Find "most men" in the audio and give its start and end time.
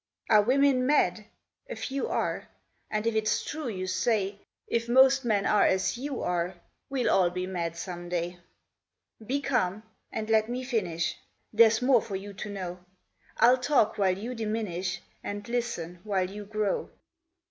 4.89-5.45